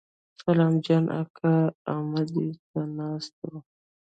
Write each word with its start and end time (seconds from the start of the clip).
سلام 0.41 0.73
جان 0.85 1.05
اکا 1.21 1.53
امدې 1.95 2.47
ته 2.69 2.81
ناست 2.97 3.35
و. 3.49 3.51